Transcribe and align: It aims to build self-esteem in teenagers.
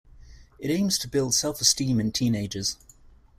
It 0.57 0.71
aims 0.71 0.97
to 0.97 1.07
build 1.07 1.35
self-esteem 1.35 1.99
in 1.99 2.11
teenagers. 2.11 2.75